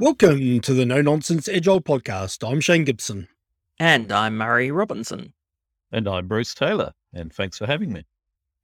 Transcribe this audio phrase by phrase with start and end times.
[0.00, 2.50] Welcome to the No Nonsense Agile Podcast.
[2.50, 3.28] I'm Shane Gibson.
[3.78, 5.34] And I'm Murray Robinson.
[5.92, 6.92] And I'm Bruce Taylor.
[7.12, 8.06] And thanks for having me.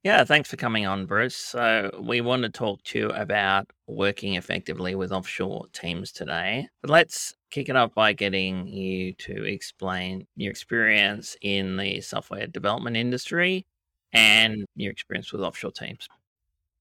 [0.01, 1.35] Yeah, thanks for coming on, Bruce.
[1.35, 6.69] So, we want to talk to you about working effectively with offshore teams today.
[6.81, 12.47] But let's kick it off by getting you to explain your experience in the software
[12.47, 13.67] development industry
[14.11, 16.07] and your experience with offshore teams.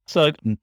[0.06, 0.56] So, in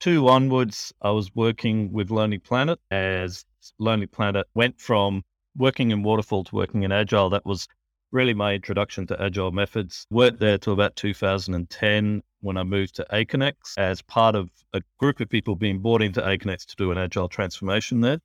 [0.00, 3.44] 2002 onwards, I was working with Lonely Planet as
[3.78, 5.22] Lonely Planet went from
[5.56, 7.30] working in waterfall to working in agile.
[7.30, 7.66] That was
[8.10, 10.06] really my introduction to agile methods.
[10.10, 15.20] Worked there till about 2010 when I moved to Aconex as part of a group
[15.20, 18.18] of people being brought into Aconex to do an agile transformation there.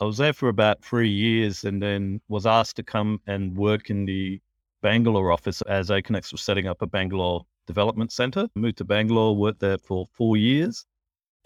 [0.00, 3.90] I was there for about three years and then was asked to come and work
[3.90, 4.40] in the
[4.80, 8.48] Bangalore office as Aconex was setting up a Bangalore development center.
[8.54, 10.86] moved to Bangalore, worked there for four years.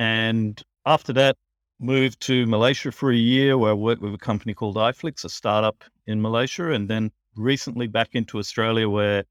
[0.01, 1.37] And after that,
[1.79, 5.29] moved to Malaysia for a year where I worked with a company called iFlix, a
[5.29, 9.25] startup in Malaysia, and then recently back into Australia where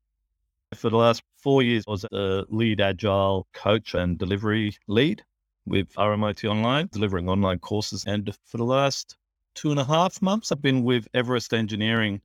[0.75, 5.23] for the last four years I was a lead agile coach and delivery lead
[5.65, 8.05] with RMIT Online, delivering online courses.
[8.05, 9.17] And for the last
[9.55, 12.21] two and a half months, I've been with Everest Engineering,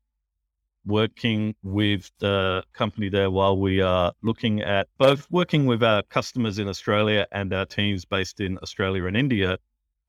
[0.86, 6.58] working with the company there while we are looking at both working with our customers
[6.58, 9.58] in Australia and our teams based in Australia and India,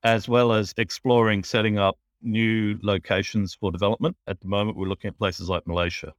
[0.02, 4.16] as well as exploring setting up new locations for development.
[4.26, 6.12] At the moment, we're looking at places like Malaysia.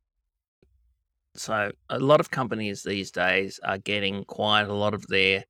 [1.35, 5.45] So, a lot of companies these days are getting quite a lot of their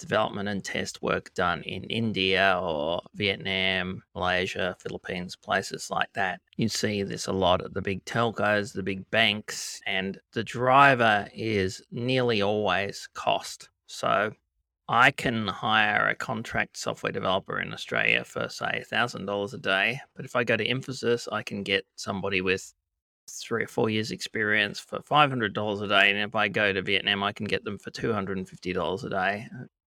[0.00, 6.40] development and test work done in India or Vietnam, Malaysia, Philippines, places like that.
[6.56, 11.28] You see this a lot at the big telcos, the big banks, and the driver
[11.34, 13.68] is nearly always cost.
[13.86, 14.32] So,
[14.88, 20.00] I can hire a contract software developer in Australia for, say, $1,000 a day.
[20.16, 22.74] But if I go to Infosys, I can get somebody with
[23.30, 26.10] three or four years experience for $500 a day.
[26.10, 29.48] And if I go to Vietnam, I can get them for $250 a day.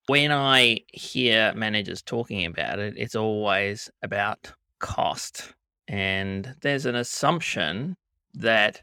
[0.08, 5.54] When I hear managers talking about it, it's always about cost.
[5.88, 7.96] And there's an assumption
[8.34, 8.82] that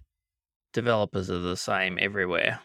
[0.72, 2.60] developers are the same everywhere.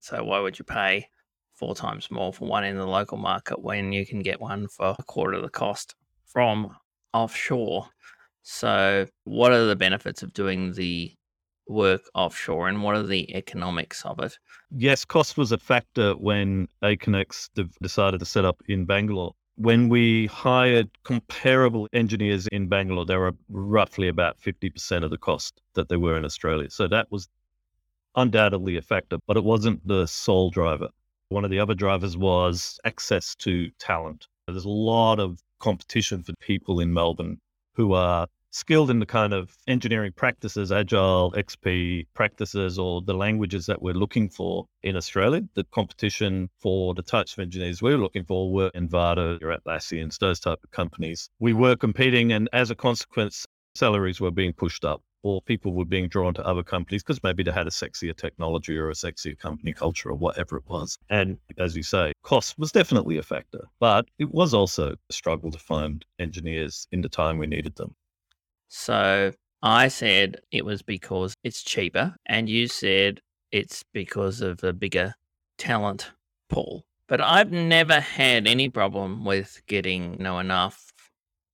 [0.00, 1.06] So why would you pay
[1.54, 4.96] four times more for one in the local market when you can get one for
[4.98, 5.94] a quarter of the cost
[6.26, 6.74] from
[7.12, 7.86] offshore.
[8.42, 11.14] So, what are the benefits of doing the
[11.68, 14.38] work offshore and what are the economics of it?
[14.70, 17.48] Yes, cost was a factor when Aconex
[17.80, 19.34] decided to set up in Bangalore.
[19.56, 25.60] When we hired comparable engineers in Bangalore, they were roughly about 50% of the cost
[25.74, 26.70] that they were in Australia.
[26.70, 27.28] So that was
[28.16, 30.88] undoubtedly a factor, but it wasn't the sole driver.
[31.28, 34.26] One of the other drivers was access to talent.
[34.46, 37.40] There's a lot of competition for people in Melbourne
[37.74, 43.66] who are skilled in the kind of engineering practices, agile, XP practices, or the languages
[43.66, 45.42] that we're looking for in Australia.
[45.54, 50.38] The competition for the types of engineers we were looking for were Envato, Atlassian, those
[50.38, 51.30] type of companies.
[51.40, 55.84] We were competing, and as a consequence, salaries were being pushed up or people were
[55.84, 59.38] being drawn to other companies because maybe they had a sexier technology or a sexier
[59.38, 60.98] company culture or whatever it was.
[61.10, 65.50] And as you say, cost was definitely a factor, but it was also a struggle
[65.50, 67.94] to find engineers in the time we needed them.
[68.74, 73.20] So I said it was because it's cheaper, and you said
[73.52, 75.14] it's because of a bigger
[75.58, 76.10] talent
[76.48, 76.86] pool.
[77.06, 80.90] But I've never had any problem with getting you know enough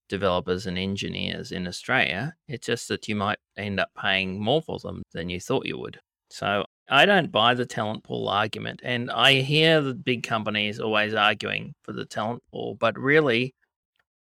[0.08, 2.34] developers and engineers in Australia.
[2.46, 5.76] It's just that you might end up paying more for them than you thought you
[5.76, 5.98] would.
[6.30, 8.80] So I don't buy the talent pool argument.
[8.84, 13.56] And I hear the big companies always arguing for the talent pool, but really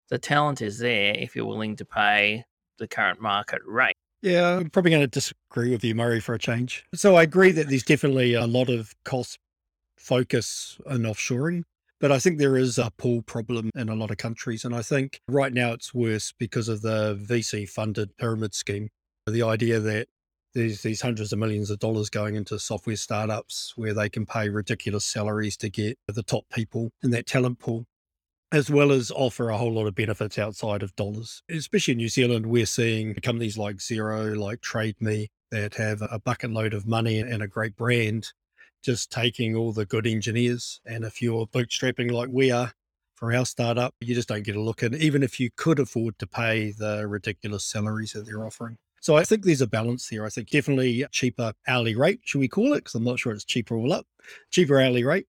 [0.08, 2.44] the talent is there if you're willing to pay
[2.78, 3.96] the current market rate.
[4.22, 6.84] Yeah, I'm probably going to disagree with you, Murray, for a change.
[6.94, 9.38] So I agree that there's definitely a lot of cost
[9.98, 11.62] focus in offshoring.
[11.98, 14.64] But I think there is a pool problem in a lot of countries.
[14.64, 18.90] And I think right now it's worse because of the VC funded pyramid scheme.
[19.26, 20.08] The idea that
[20.54, 24.48] there's these hundreds of millions of dollars going into software startups where they can pay
[24.48, 27.86] ridiculous salaries to get the top people in that talent pool,
[28.56, 31.42] as well as offer a whole lot of benefits outside of dollars.
[31.50, 36.50] Especially in New Zealand, we're seeing companies like Xero, like TradeMe, that have a bucket
[36.50, 38.32] load of money and a great brand
[38.82, 40.80] just taking all the good engineers.
[40.86, 42.72] And if you're bootstrapping like we are
[43.14, 46.18] for our startup, you just don't get a look in, even if you could afford
[46.18, 48.78] to pay the ridiculous salaries that they're offering.
[49.02, 50.24] So I think there's a balance there.
[50.24, 52.78] I think definitely cheaper hourly rate, should we call it?
[52.78, 54.06] Because I'm not sure it's cheaper all up.
[54.50, 55.26] Cheaper hourly rate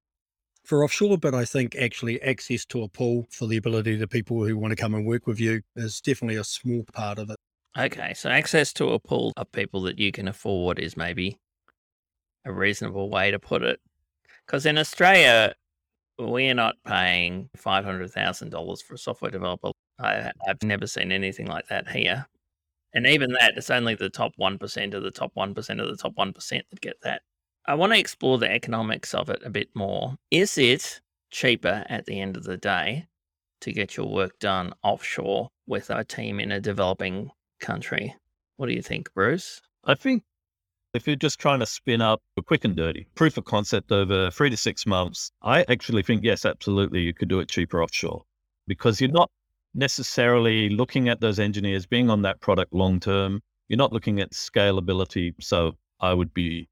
[0.68, 4.46] for offshore, but I think actually access to a pool for the ability to people
[4.46, 7.38] who want to come and work with you is definitely a small part of it.
[7.78, 11.38] Okay, so access to a pool of people that you can afford is maybe
[12.44, 13.80] a reasonable way to put it.
[14.46, 15.54] Because in Australia,
[16.20, 19.72] we're not paying $500,000 for a software developer.
[20.00, 22.28] I, I've never seen anything like that here.
[22.94, 26.16] And even that, it's only the top 1% of the top 1% of the top
[26.16, 27.22] 1% that get that.
[27.70, 30.16] I want to explore the economics of it a bit more.
[30.32, 33.08] Is it cheaper at the end of the day
[33.60, 37.30] to get your work done offshore with a team in a developing
[37.60, 38.16] country?
[38.56, 39.62] What do you think, Bruce?
[39.84, 40.24] I think
[40.94, 44.32] if you're just trying to spin up a quick and dirty proof of concept over
[44.32, 48.24] three to six months, I actually think, yes, absolutely, you could do it cheaper offshore
[48.68, 49.30] because you're not
[49.74, 53.42] necessarily looking at those engineers being on that product long term.
[53.68, 55.34] You're not looking at scalability.
[55.42, 56.70] So I would be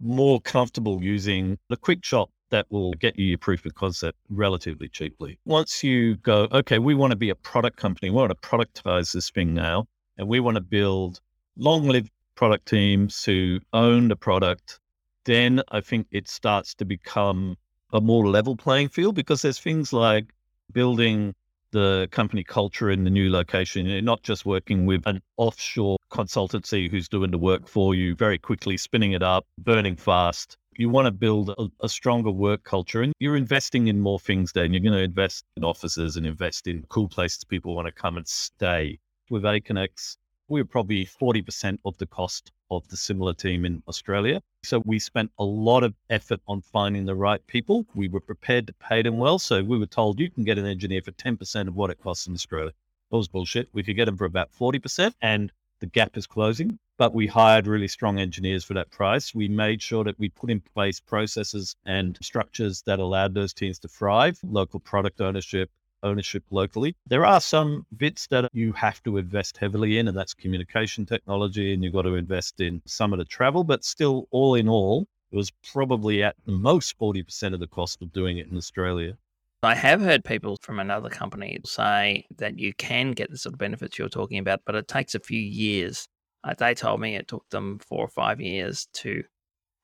[0.00, 4.88] more comfortable using the quick shot that will get you your proof of concept relatively
[4.88, 5.38] cheaply.
[5.44, 9.12] Once you go, okay, we want to be a product company, we want to productize
[9.12, 9.86] this thing now,
[10.16, 11.20] and we want to build
[11.56, 14.78] long lived product teams who own the product,
[15.24, 17.56] then I think it starts to become
[17.92, 20.26] a more level playing field because there's things like
[20.72, 21.34] building
[21.72, 23.86] the company culture in the new location.
[23.86, 28.38] You're not just working with an offshore consultancy who's doing the work for you very
[28.38, 30.56] quickly, spinning it up, burning fast.
[30.76, 34.52] You want to build a, a stronger work culture and you're investing in more things
[34.52, 34.72] then.
[34.72, 38.16] You're going to invest in offices and invest in cool places people want to come
[38.16, 38.98] and stay.
[39.28, 40.16] With Aconex,
[40.48, 44.42] we're probably 40% of the cost of the similar team in Australia.
[44.64, 47.86] So we spent a lot of effort on finding the right people.
[47.94, 49.38] We were prepared to pay them well.
[49.38, 52.26] So we were told you can get an engineer for 10% of what it costs
[52.26, 52.72] in Australia.
[53.10, 53.68] That was bullshit.
[53.72, 56.78] We could get them for about 40% and the gap is closing.
[56.98, 59.32] But we hired really strong engineers for that price.
[59.32, 63.78] We made sure that we put in place processes and structures that allowed those teams
[63.80, 65.70] to thrive, local product ownership,
[66.02, 66.94] ownership locally.
[67.06, 71.72] There are some bits that you have to invest heavily in, and that's communication technology,
[71.72, 75.06] and you've got to invest in some of the travel, but still, all in all,
[75.30, 79.16] it was probably at most 40% of the cost of doing it in Australia.
[79.62, 83.58] I have heard people from another company say that you can get the sort of
[83.58, 86.06] benefits you're talking about, but it takes a few years.
[86.44, 89.24] Uh, they told me it took them four or five years to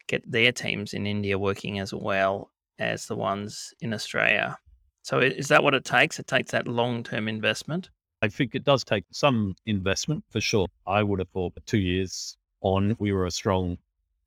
[0.06, 4.56] get their teams in India working as well as the ones in Australia.
[5.04, 6.18] So is that what it takes?
[6.18, 7.90] It takes that long term investment?
[8.22, 10.66] I think it does take some investment for sure.
[10.86, 13.76] I would have thought two years on, we were a strong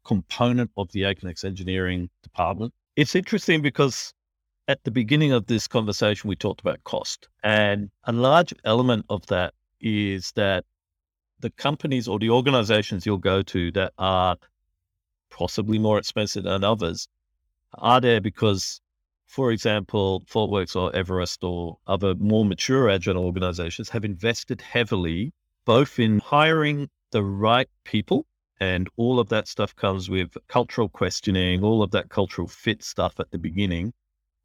[0.06, 2.76] component of the Aconex engineering department.
[2.96, 4.14] It's interesting because
[4.68, 7.28] at the beginning of this conversation, we talked about cost.
[7.44, 10.64] And a large element of that is that
[11.40, 14.38] the companies or the organizations you'll go to that are
[15.32, 17.08] possibly more expensive than others
[17.74, 18.80] are there because
[19.28, 25.34] for example, ThoughtWorks or Everest or other more mature agile organizations have invested heavily
[25.66, 28.26] both in hiring the right people
[28.60, 33.20] and all of that stuff comes with cultural questioning, all of that cultural fit stuff
[33.20, 33.94] at the beginning,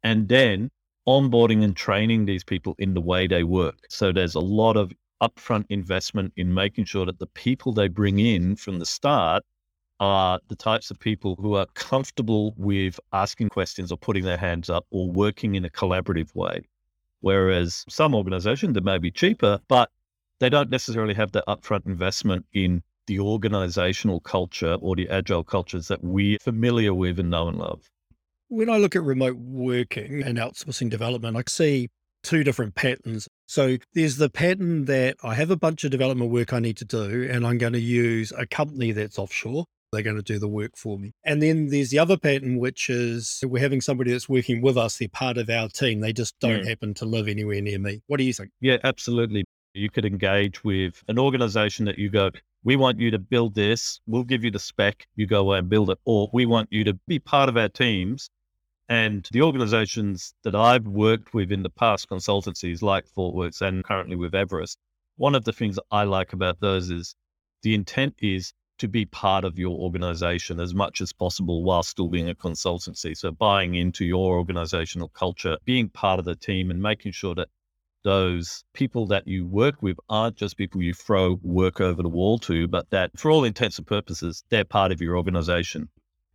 [0.03, 0.69] and then
[1.07, 3.77] onboarding and training these people in the way they work.
[3.89, 4.91] So there's a lot of
[5.21, 9.43] upfront investment in making sure that the people they bring in from the start
[9.99, 14.69] are the types of people who are comfortable with asking questions or putting their hands
[14.69, 16.61] up or working in a collaborative way.
[17.21, 19.89] Whereas some organizations that may be cheaper, but
[20.39, 25.87] they don't necessarily have the upfront investment in the organizational culture or the agile cultures
[25.87, 27.89] that we're familiar with and know and love.
[28.49, 31.89] When I look at remote working and outsourcing development, I see
[32.23, 33.27] two different patterns.
[33.47, 36.85] So there's the pattern that I have a bunch of development work I need to
[36.85, 40.47] do, and I'm going to use a company that's offshore they're going to do the
[40.47, 41.13] work for me.
[41.23, 44.97] And then there's the other pattern, which is we're having somebody that's working with us.
[44.97, 46.01] They're part of our team.
[46.01, 46.67] They just don't mm.
[46.67, 48.01] happen to live anywhere near me.
[48.07, 48.51] What do you think?
[48.59, 49.45] Yeah, absolutely.
[49.73, 52.31] You could engage with an organization that you go,
[52.63, 53.99] we want you to build this.
[54.07, 55.07] We'll give you the spec.
[55.15, 55.99] You go away and build it.
[56.05, 58.29] Or we want you to be part of our teams.
[58.89, 64.15] And the organizations that I've worked with in the past, consultancies like ThoughtWorks and currently
[64.15, 64.77] with Everest,
[65.17, 67.15] one of the things I like about those is
[67.61, 72.07] the intent is to be part of your organization as much as possible while still
[72.07, 73.15] being a consultancy.
[73.15, 77.49] So buying into your organizational culture, being part of the team and making sure that
[78.03, 82.37] those people that you work with aren't just people you throw work over the wall
[82.39, 85.87] to, but that for all intents and purposes, they're part of your organization.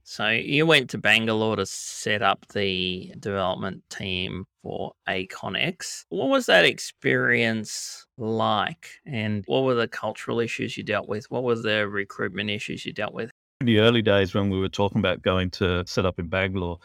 [0.02, 6.04] So you went to Bangalore to set up the development team for Aconex.
[6.10, 8.90] What was that experience like?
[9.06, 11.30] And what were the cultural issues you dealt with?
[11.30, 13.30] What were the recruitment issues you dealt with?
[13.62, 16.78] In the early days when we were talking about going to set up in Bangalore,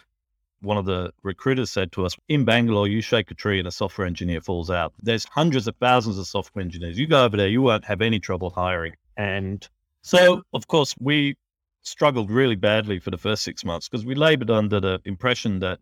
[0.62, 3.72] one of the recruiters said to us, in Bangalore, you shake a tree and a
[3.72, 4.94] software engineer falls out.
[5.02, 6.98] There's hundreds of thousands of software engineers.
[6.98, 8.94] You go over there, you won't have any trouble hiring.
[9.18, 9.68] And
[10.04, 11.36] so, of course, we
[11.82, 15.80] struggled really badly for the first six months because we labored under the impression that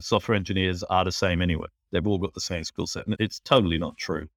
[0.00, 1.68] software engineers are the same anyway.
[1.90, 3.06] They've all got the same skill set.
[3.06, 4.28] And it's totally not true.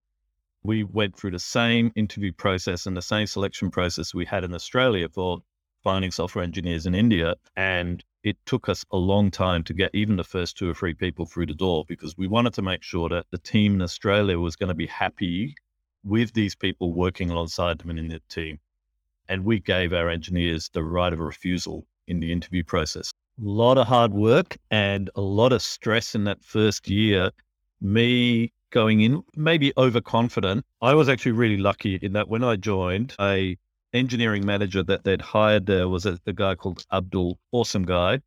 [0.63, 4.53] We went through the same interview process and the same selection process we had in
[4.53, 5.39] Australia for
[5.83, 7.35] finding software engineers in India.
[7.55, 10.93] And it took us a long time to get even the first two or three
[10.93, 14.39] people through the door because we wanted to make sure that the team in Australia
[14.39, 15.55] was going to be happy
[16.03, 18.59] with these people working alongside them in the team.
[19.29, 23.11] And we gave our engineers the right of refusal in the interview process.
[23.39, 27.31] Lot of hard work and a lot of stress in that first year.
[27.79, 30.65] Me going in, maybe overconfident.
[30.81, 33.55] I was actually really lucky in that when I joined, a
[33.93, 38.21] engineering manager that they'd hired there was a, a guy called Abdul, awesome guy.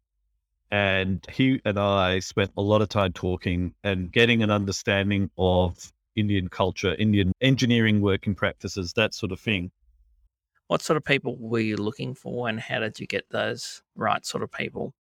[0.70, 5.92] And he and I spent a lot of time talking and getting an understanding of
[6.14, 9.72] Indian culture, Indian engineering working practices, that sort of thing.
[10.68, 14.24] What sort of people were you looking for, and how did you get those right
[14.24, 14.94] sort of people?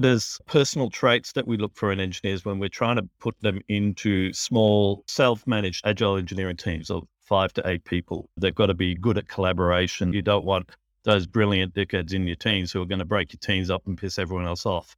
[0.00, 3.60] There's personal traits that we look for in engineers when we're trying to put them
[3.68, 8.30] into small, self managed agile engineering teams of five to eight people.
[8.36, 10.12] They've got to be good at collaboration.
[10.12, 10.70] You don't want
[11.04, 13.96] those brilliant dickheads in your teams who are going to break your teams up and
[13.96, 14.96] piss everyone else off.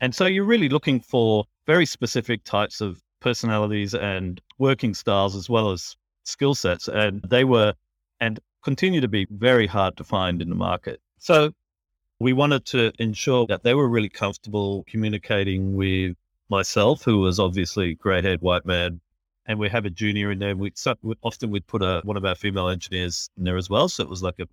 [0.00, 5.48] And so you're really looking for very specific types of personalities and working styles as
[5.48, 6.88] well as skill sets.
[6.88, 7.74] And they were
[8.20, 11.00] and continue to be very hard to find in the market.
[11.18, 11.52] So
[12.20, 16.14] we wanted to ensure that they were really comfortable communicating with
[16.50, 19.00] myself, who was obviously grey haired white man,
[19.46, 20.54] and we have a junior in there.
[20.54, 20.70] We
[21.22, 23.88] often we'd put a, one of our female engineers in there as well.
[23.88, 24.46] So it was like a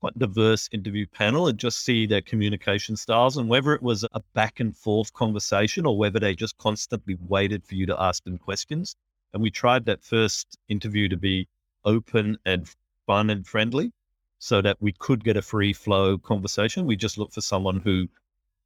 [0.00, 4.20] quite diverse interview panel and just see their communication styles and whether it was a
[4.34, 8.36] back and forth conversation or whether they just constantly waited for you to ask them
[8.36, 8.94] questions.
[9.32, 11.48] And we tried that first interview to be
[11.86, 12.68] open and
[13.06, 13.90] fun and friendly
[14.44, 16.84] so that we could get a free flow conversation.
[16.84, 18.06] We just looked for someone who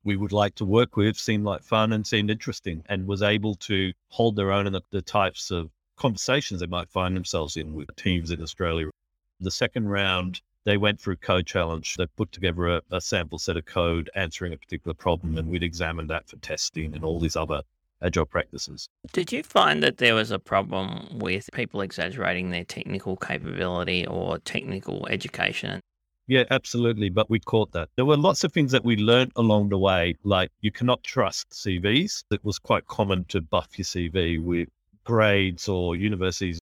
[0.03, 3.55] we would like to work with seemed like fun and seemed interesting and was able
[3.71, 7.75] to hold their own in the, the types of conversations they might find themselves in
[7.75, 8.91] with teams in Australia.
[9.39, 11.95] The second round, they went through code challenge.
[11.95, 15.63] They put together a, a, sample set of code answering a particular problem, and we'd
[15.63, 17.63] examine that for testing and all these other
[18.03, 18.89] agile practices.
[19.13, 24.39] Did you find that there was a problem with people exaggerating their technical capability or
[24.39, 25.81] technical education?
[26.27, 27.09] Yeah, absolutely.
[27.09, 27.89] But we caught that.
[27.97, 31.51] There were lots of things that we learned along the way, like you cannot trust
[31.51, 32.25] CVs.
[32.31, 34.69] It was quite common to buff your CV with
[35.05, 36.61] grades or universities.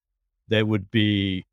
[0.49, 1.45] There would be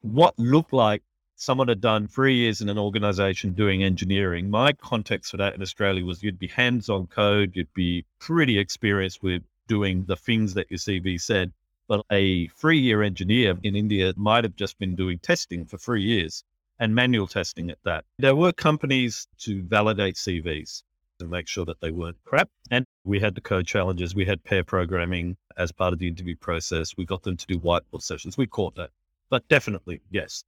[0.00, 1.02] what looked like
[1.36, 4.50] someone had done three years in an organization doing engineering.
[4.50, 8.58] My context for that in Australia was you'd be hands on code, you'd be pretty
[8.58, 11.52] experienced with doing the things that your CV said.
[11.88, 16.02] But a three year engineer in India might have just been doing testing for three
[16.02, 16.42] years
[16.78, 18.04] and manual testing at that.
[18.18, 20.82] There were companies to validate CVs
[21.18, 22.50] to make sure that they weren't crap.
[22.70, 24.14] And we had the code challenges.
[24.14, 26.96] We had pair programming as part of the interview process.
[26.96, 28.36] We got them to do whiteboard sessions.
[28.36, 28.90] We caught that.
[29.30, 30.44] But definitely, yes,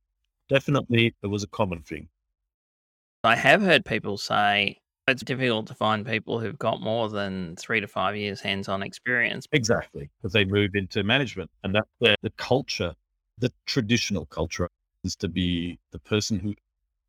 [0.49, 2.09] definitely it was a common thing.
[3.25, 7.81] I have heard people say it's difficult to find people who've got more than three
[7.81, 9.47] to five years hands on experience.
[9.53, 12.95] Exactly, because they move into management and that's the, the culture,
[13.39, 14.69] the traditional culture
[15.05, 16.55] is to be the person who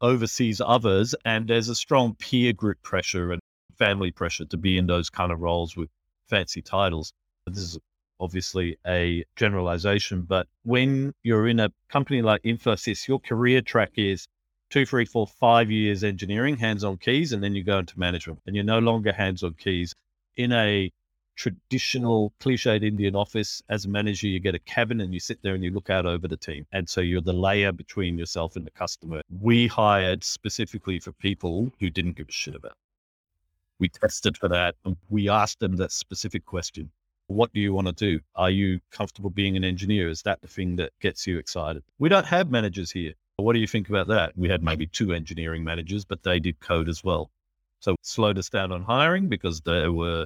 [0.02, 1.14] oversees others.
[1.26, 3.42] And there's a strong peer group pressure and
[3.78, 5.90] family pressure to be in those kind of roles with
[6.28, 7.12] fancy titles.
[7.48, 7.80] This is
[8.20, 14.28] obviously a generalization, but when you're in a company like Infosys, your career track is
[14.70, 18.40] two, three, four, five years engineering, hands on keys, and then you go into management
[18.46, 19.94] and you're no longer hands on keys.
[20.36, 20.92] In a
[21.40, 23.64] traditional cliched Indian office.
[23.70, 26.06] As a manager, you get a cabin and you sit there and you look out
[26.06, 26.66] over the team.
[26.74, 29.22] And so you're the layer between yourself and the customer.
[29.42, 32.76] We hired specifically for people who didn't give a shit about.
[33.80, 36.92] We tested for that and we asked them that specific question.
[37.30, 38.20] What do you want to do?
[38.36, 40.10] Are you comfortable being an engineer?
[40.10, 41.84] Is that the thing that gets you excited?
[42.00, 43.14] We don't have managers here.
[43.36, 44.36] What do you think about that?
[44.36, 47.30] We had maybe two engineering managers, but they did code as well.
[47.82, 50.26] So slowed us down on hiring because there were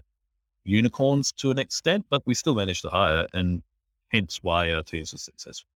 [0.64, 3.62] unicorns to an extent, but we still managed to hire, and
[4.14, 5.68] hence why our teams were successful.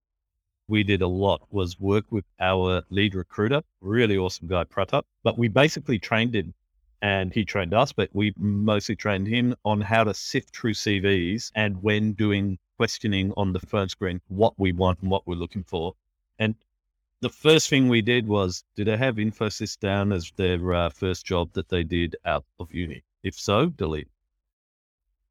[0.66, 5.36] We did a lot was work with our lead recruiter, really awesome guy, Pratap, but
[5.36, 6.54] we basically trained him
[7.02, 11.52] and he trained us, but we mostly trained him on how to sift through CVs
[11.54, 15.64] and when doing questioning on the phone screen, what we want and what we're looking
[15.64, 15.94] for.
[16.38, 16.54] And
[17.20, 21.26] the first thing we did was, did they have Infosys down as their uh, first
[21.26, 23.02] job that they did out of uni?
[23.22, 24.08] If so, delete.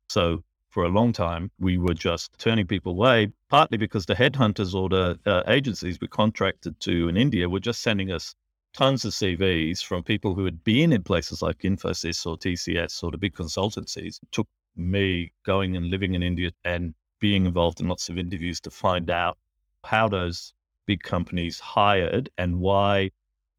[0.10, 4.74] So for a long time, we were just turning people away, partly because the headhunters
[4.74, 8.36] or the uh, agencies we contracted to in India were just sending us
[8.78, 13.10] tons of CVs from people who had been in places like Infosys or TCS or
[13.10, 14.22] the big consultancies.
[14.22, 18.60] It took me going and living in India and being involved in lots of interviews
[18.62, 19.40] to find out
[19.84, 20.54] how those
[20.86, 23.10] big companies hired and why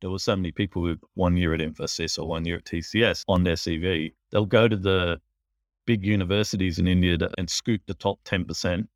[0.00, 3.24] there were so many people with one year at Infosys or one year at TCS
[3.26, 4.12] on their CV.
[4.30, 5.20] They'll go to the
[5.84, 8.86] big universities in India and scoop the top 10%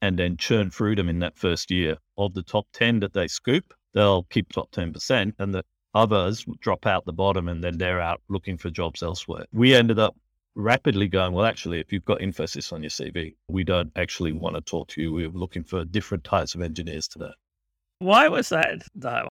[0.00, 1.98] and then churn through them in that first year.
[2.16, 5.64] Of the top 10 that they scoop, they'll keep top 10% and the
[5.94, 9.44] others drop out the bottom and then they're out looking for jobs elsewhere.
[9.52, 10.16] We ended up
[10.54, 14.54] rapidly going, well, actually, if you've got Infosys on your CV, we don't actually want
[14.54, 15.12] to talk to you.
[15.12, 17.32] We're looking for different types of engineers today.
[17.98, 19.26] Why was that, though?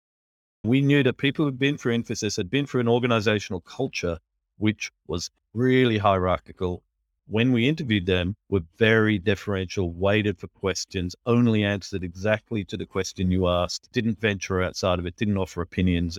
[0.65, 4.19] We knew that people who'd been through Infosys had been through an organizational culture
[4.57, 6.83] which was really hierarchical.
[7.27, 12.85] When we interviewed them, were very differential, waited for questions, only answered exactly to the
[12.85, 16.19] question you asked, didn't venture outside of it, didn't offer opinions.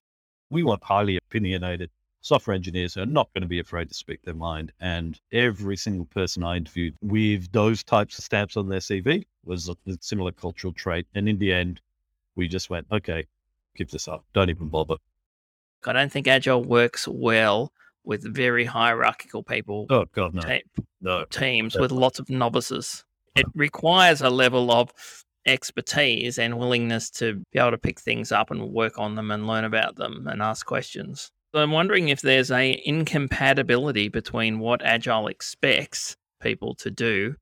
[0.50, 4.24] We want highly opinionated software engineers who are not going to be afraid to speak
[4.24, 4.71] their mind.
[4.79, 9.69] And every single person I interviewed with those types of stamps on their CV was
[9.69, 11.05] a similar cultural trait.
[11.13, 11.81] And in the end,
[12.35, 13.27] we just went, okay,
[13.77, 14.25] keep this up.
[14.33, 14.95] Don't even bother.
[15.85, 17.71] I don't think Agile works well
[18.05, 19.88] with very hierarchical people.
[19.89, 20.41] Oh, God, no.
[20.41, 20.63] Te-
[21.01, 21.25] no.
[21.25, 23.03] Teams with lots of novices.
[23.35, 24.91] It requires a level of
[25.45, 29.47] expertise and willingness to be able to pick things up and work on them and
[29.47, 31.31] learn about them and ask questions.
[31.53, 37.35] So I'm wondering if there's a incompatibility between what Agile expects people to do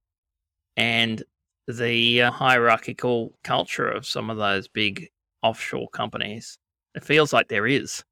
[0.77, 1.23] and
[1.67, 5.09] the uh, hierarchical culture of some of those big
[5.41, 6.57] offshore companies.
[6.95, 8.03] It feels like there is.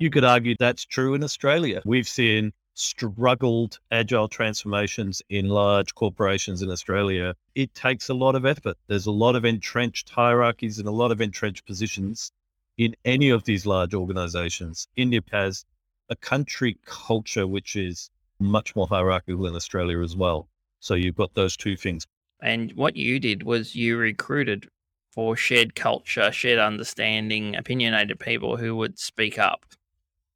[0.00, 1.82] You could argue that's true in Australia.
[1.84, 7.34] We've seen struggled agile transformations in large corporations in Australia.
[7.54, 8.78] It takes a lot of effort.
[8.86, 12.32] There's a lot of entrenched hierarchies and a lot of entrenched positions
[12.78, 14.88] in any of these large organizations.
[14.96, 15.66] India has
[16.08, 18.08] a country culture which is
[18.38, 20.48] much more hierarchical than Australia as well.
[20.78, 22.06] So you've got those two things.
[22.40, 24.66] And what you did was you recruited
[25.12, 29.66] for shared culture, shared understanding, opinionated people who would speak up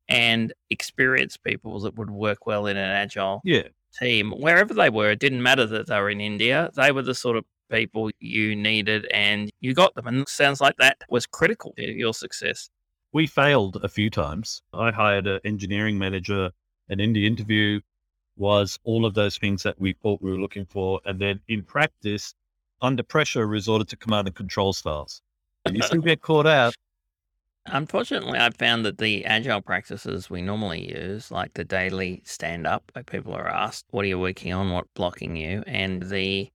[0.08, 3.68] and experienced people that would work well in an agile yeah.
[3.98, 5.10] team, wherever they were.
[5.10, 6.70] It didn't matter that they were in India.
[6.74, 10.06] They were the sort of people you needed and you got them.
[10.06, 12.68] And it sounds like that was critical to your success.
[13.12, 14.62] We failed a few times.
[14.72, 16.50] I hired an engineering manager,
[16.88, 17.80] and in the interview
[18.36, 21.00] was all of those things that we thought we were looking for.
[21.04, 22.34] And then in practice,
[22.82, 25.22] under pressure, resorted to command and control styles.
[25.64, 26.74] And you still get caught out.
[27.66, 32.92] Unfortunately, I've found that the agile practices we normally use, like the daily stand up,
[32.94, 34.70] like people are asked, what are you working on?
[34.70, 35.62] What blocking you?
[35.66, 36.50] And the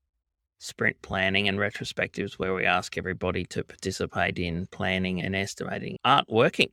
[0.59, 6.29] sprint planning and retrospectives where we ask everybody to participate in planning and estimating aren't
[6.29, 6.69] working.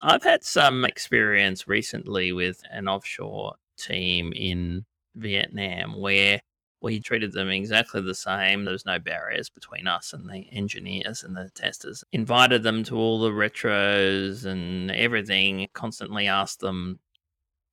[0.00, 4.84] I've had some experience recently with an offshore team in
[5.16, 6.40] Vietnam where
[6.82, 8.64] we treated them exactly the same.
[8.64, 12.04] There was no barriers between us and the engineers and the testers.
[12.12, 16.98] Invited them to all the retros and everything, constantly asked them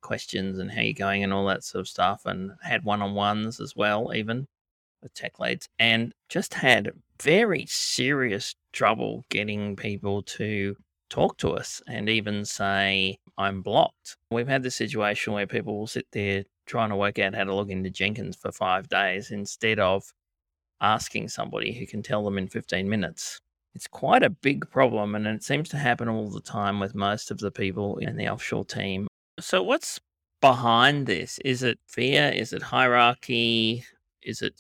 [0.02, 3.76] questions and how you're going and all that sort of stuff and had one-on-ones as
[3.76, 4.48] well even
[5.02, 6.92] with tech leads and just had
[7.22, 10.76] very serious trouble getting people to
[11.10, 14.18] talk to us and even say, I'm blocked.
[14.32, 17.54] We've had the situation where people will sit there trying to work out how to
[17.54, 20.14] log into Jenkins for five days instead of
[20.80, 23.40] asking somebody who can tell them in 15 minutes.
[23.76, 27.32] It's quite a big problem, and it seems to happen all the time with most
[27.32, 29.08] of the people in the offshore team.
[29.40, 30.00] So, what's
[30.42, 31.40] behind this?
[31.46, 32.32] Is it fear?
[32.34, 33.84] Is it hierarchy?
[34.24, 34.60] Is it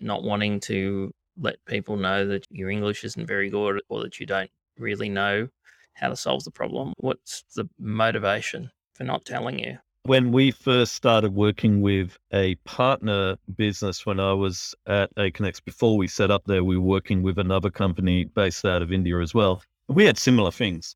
[0.00, 4.26] not wanting to let people know that your English isn't very good or that you
[4.26, 5.48] don't really know
[5.94, 6.92] how to solve the problem?
[6.98, 9.78] What's the motivation for not telling you?
[10.06, 15.96] When we first started working with a partner business, when I was at Aconex, before
[15.96, 19.32] we set up there, we were working with another company based out of India as
[19.32, 19.62] well.
[19.88, 20.94] We had similar things.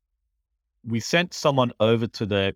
[0.85, 2.53] We sent someone over to their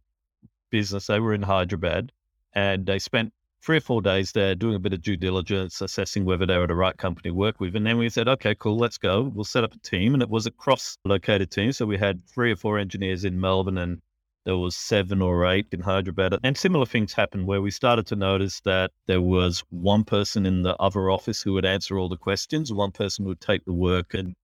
[0.69, 1.07] business.
[1.07, 2.11] They were in Hyderabad
[2.53, 6.23] and they spent three or four days there doing a bit of due diligence, assessing
[6.23, 7.75] whether they were the right company to work with.
[7.75, 9.23] And then we said, okay, cool, let's go.
[9.33, 10.13] We'll set up a team.
[10.13, 11.71] And it was a cross located team.
[11.71, 14.03] So we had three or four engineers in Melbourne and
[14.45, 16.37] there was seven or eight in Hyderabad.
[16.43, 20.63] And similar things happened where we started to notice that there was one person in
[20.63, 24.13] the other office who would answer all the questions, one person would take the work
[24.13, 24.35] and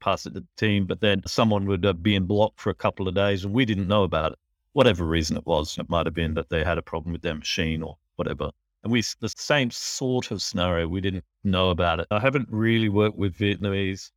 [0.00, 2.74] pass it to the team, but then someone would uh, be in block for a
[2.74, 4.38] couple of days and we didn't know about it
[4.76, 5.78] whatever reason it was.
[5.78, 8.50] It might have been that they had a problem with their machine or whatever.
[8.82, 12.06] And we, the same sort of scenario, we didn't know about it.
[12.10, 14.10] I haven't really worked with Vietnamese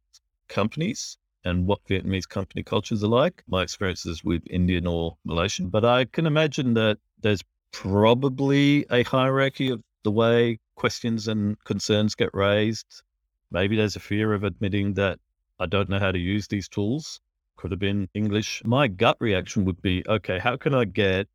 [0.49, 1.17] companies
[1.49, 3.43] and what Vietnamese company cultures are like.
[3.47, 9.69] My experiences with Indian or Malaysian, but I can imagine that there's probably a hierarchy
[9.69, 13.03] of the way questions and concerns get raised.
[13.51, 15.19] Maybe there's a fear of admitting that
[15.59, 17.19] I don't know how to use these tools.
[17.57, 18.61] Could have been English.
[18.63, 21.27] My gut reaction would be okay, how can I get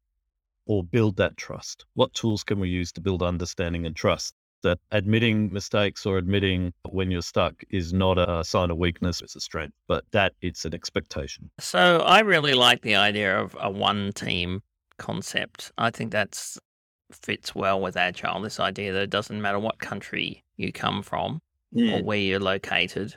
[0.67, 1.85] or build that trust?
[1.95, 4.35] What tools can we use to build understanding and trust?
[4.65, 9.37] That admitting mistakes or admitting when you're stuck is not a sign of weakness, it's
[9.37, 11.51] a strength, but that it's an expectation.
[11.61, 14.63] So I really like the idea of a one team
[14.97, 15.71] concept.
[15.77, 16.59] I think that's
[17.13, 18.41] fits well with agile.
[18.41, 21.43] This idea that it doesn't matter what country you come from
[21.77, 23.17] or where you're located.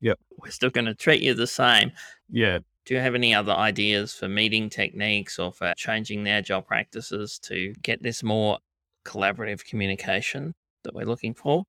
[0.00, 0.20] Yep.
[0.38, 1.90] We're still going to treat you the same.
[2.30, 2.60] Yeah.
[2.84, 7.40] Do you have any other ideas for meeting techniques or for changing the agile practices
[7.40, 8.58] to get this more
[9.04, 11.64] collaborative communication that we're looking for?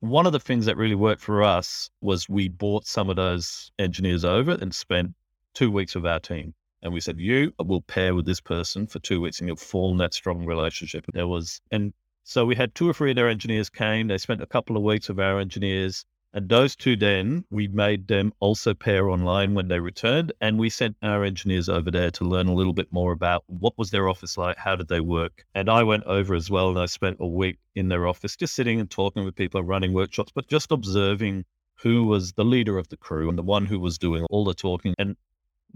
[0.00, 3.70] One of the things that really worked for us was we bought some of those
[3.78, 5.14] engineers over and spent
[5.54, 6.54] two weeks with our team.
[6.82, 9.98] And we said, you will pair with this person for two weeks and you'll form
[9.98, 11.06] that strong relationship.
[11.12, 11.92] There was, and
[12.24, 14.08] so we had two or three of their engineers came.
[14.08, 16.04] They spent a couple of weeks with our engineers.
[16.34, 20.32] And those two then, we made them also pair online when they returned.
[20.40, 23.76] And we sent our engineers over there to learn a little bit more about what
[23.76, 25.44] was their office like, how did they work.
[25.54, 28.54] And I went over as well and I spent a week in their office just
[28.54, 32.88] sitting and talking with people, running workshops, but just observing who was the leader of
[32.88, 34.94] the crew and the one who was doing all the talking.
[34.98, 35.16] And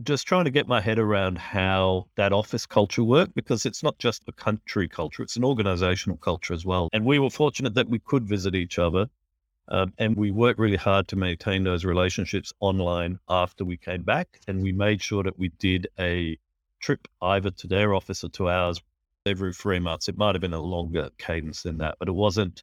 [0.02, 3.98] just trying to get my head around how that office culture worked because it's not
[3.98, 6.88] just a country culture, it's an organizational culture as well.
[6.92, 9.08] And we were fortunate that we could visit each other.
[9.68, 14.40] Um, and we worked really hard to maintain those relationships online after we came back.
[14.46, 16.38] And we made sure that we did a
[16.80, 18.80] trip either to their office or to ours
[19.24, 20.08] every three months.
[20.08, 22.62] It might have been a longer cadence than that, but it wasn't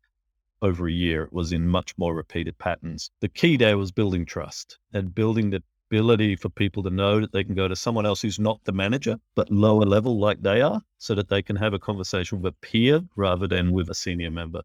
[0.62, 1.24] over a year.
[1.24, 3.12] It was in much more repeated patterns.
[3.20, 5.62] The key there was building trust and building the
[5.92, 8.72] ability for people to know that they can go to someone else who's not the
[8.72, 12.54] manager, but lower level like they are, so that they can have a conversation with
[12.54, 14.62] a peer rather than with a senior member.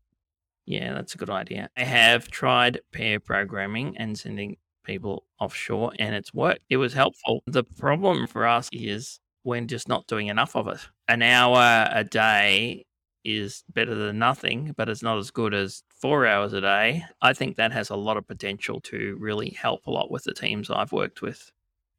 [0.69, 1.71] Yeah, that's a good idea.
[1.79, 6.61] I have tried pair programming and sending people offshore, and it's worked.
[6.69, 7.43] It was helpful.
[7.47, 10.81] The problem for us is we're just not doing enough of it.
[11.09, 12.85] An hour a day
[13.25, 17.03] is better than nothing, but it's not as good as four hours a day.
[17.23, 20.35] I think that has a lot of potential to really help a lot with the
[20.35, 21.51] teams I've worked with.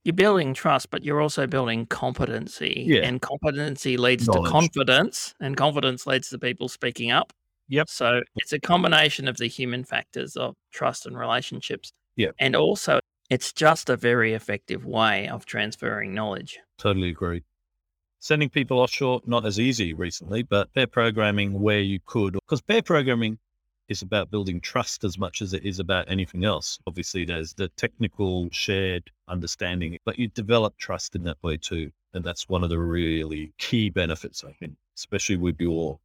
[0.03, 2.83] You're building trust, but you're also building competency.
[2.85, 3.01] Yeah.
[3.01, 4.43] And competency leads Knowledge.
[4.45, 7.33] to confidence, and confidence leads to people speaking up.
[7.69, 7.89] Yep.
[7.89, 11.91] So it's a combination of the human factors of trust and relationships.
[12.15, 12.35] Yep.
[12.39, 16.59] And also, it's just a very effective way of transferring knowledge.
[16.77, 17.43] Totally agree.
[18.19, 22.81] Sending people offshore, not as easy recently, but pair programming where you could, because pair
[22.81, 23.37] programming
[23.87, 26.79] is about building trust as much as it is about anything else.
[26.85, 31.91] Obviously, there's the technical shared understanding, but you develop trust in that way too.
[32.13, 35.99] And that's one of the really key benefits, I think, especially with your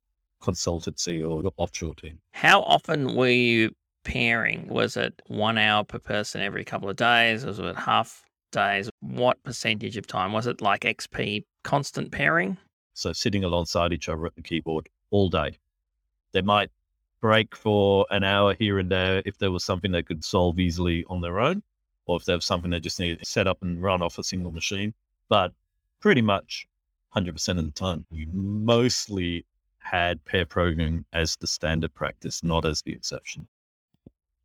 [0.45, 2.19] consultancy or offshore team.
[2.33, 4.69] How often were you pairing?
[4.69, 7.45] Was it one hour per person every couple of days?
[7.45, 8.91] Was it half days?
[9.01, 10.33] What percentage of time?
[10.33, 12.59] Was it like XP constant pairing?
[12.93, 15.59] So sitting alongside each other at the keyboard all day.
[16.33, 16.71] They might
[17.21, 21.05] break for an hour here and there if there was something they could solve easily
[21.09, 21.63] on their own,
[22.07, 24.23] or if there was something they just needed to set up and run off a
[24.23, 24.93] single machine.
[25.29, 25.53] But
[26.01, 26.67] pretty much
[27.17, 29.47] 100% of the time, we mostly
[29.85, 33.47] had pair programming as the standard practice, not as the exception.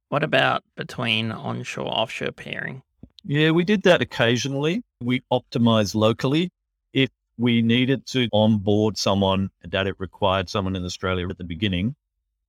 [0.10, 2.84] What about between onshore offshore pairing?
[3.23, 4.84] Yeah, we did that occasionally.
[5.02, 6.52] We optimized locally.
[6.93, 11.95] If we needed to onboard someone that it required someone in Australia at the beginning,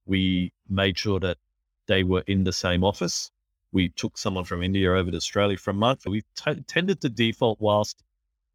[0.07, 1.39] we made sure that
[1.87, 3.31] they were in the same office.
[3.73, 6.07] We took someone from India over to Australia for a month.
[6.07, 8.03] We t- tended to default whilst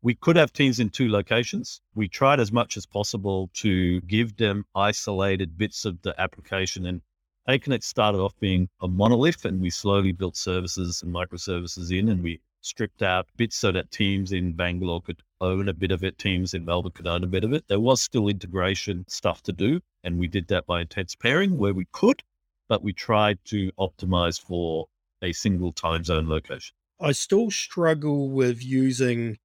[0.05, 1.81] we could have teams in two locations.
[1.95, 7.01] We tried as much as possible to give them isolated bits of the application and
[7.49, 12.21] Aconex started off being a monolith and we slowly built services and microservices in and
[12.21, 16.19] we stripped out bits so that teams in Bangalore could own a bit of it,
[16.19, 17.67] teams in Melbourne could own a bit of it.
[17.67, 19.81] There was still integration stuff to do.
[20.03, 22.21] And we did that by intense pairing where we could,
[22.69, 24.85] but we tried to optimize for
[25.23, 26.75] a single time zone location.
[26.99, 29.39] I still struggle with using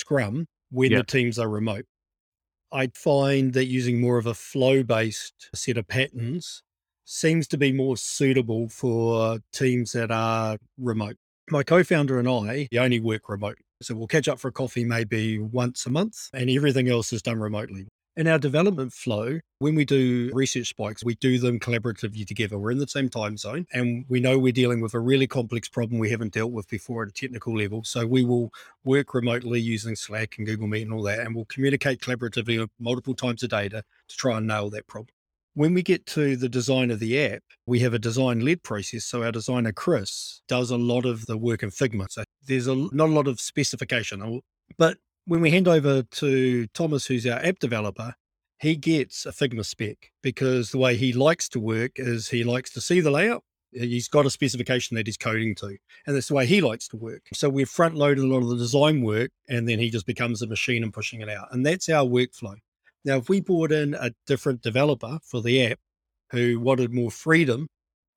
[0.00, 0.98] Scrum when Yeah.
[0.98, 1.84] the teams are remote.
[2.72, 6.62] I find that using more of a flow based set of patterns
[7.04, 11.16] seems to be more suitable for teams that are remote.
[11.50, 13.58] My co founder and I only work remote.
[13.82, 17.22] So we'll catch up for a coffee maybe once a month, and everything else is
[17.22, 17.88] done remotely.
[18.20, 22.58] In our development flow, when we do research spikes, we do them collaboratively together.
[22.58, 25.70] We're in the same time zone and we know we're dealing with a really complex
[25.70, 27.82] problem we haven't dealt with before at a technical level.
[27.82, 28.52] So we will
[28.84, 33.14] work remotely using Slack and Google Meet and all that, and we'll communicate collaboratively multiple
[33.14, 35.14] times a day to, to try and nail that problem.
[35.54, 39.06] When we get to the design of the app, we have a design led process.
[39.06, 42.10] So our designer, Chris, does a lot of the work in Figma.
[42.10, 44.42] So there's a, not a lot of specification,
[44.76, 44.98] but
[45.30, 48.14] when we hand over to Thomas, who's our app developer,
[48.58, 52.72] he gets a Figma spec because the way he likes to work is he likes
[52.72, 53.44] to see the layout.
[53.70, 56.96] He's got a specification that he's coding to, and that's the way he likes to
[56.96, 57.22] work.
[57.32, 60.42] So we've front loaded a lot of the design work, and then he just becomes
[60.42, 61.46] a machine and pushing it out.
[61.52, 62.56] And that's our workflow.
[63.04, 65.78] Now, if we brought in a different developer for the app
[66.32, 67.68] who wanted more freedom,